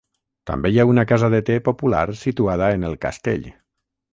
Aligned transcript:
També 0.51 0.69
hi 0.71 0.79
ha 0.83 0.85
una 0.91 1.03
casa 1.11 1.29
de 1.35 1.41
te 1.49 1.57
popular 1.67 2.01
situada 2.25 2.71
en 2.79 2.89
el 2.91 2.99
castell. 3.07 3.47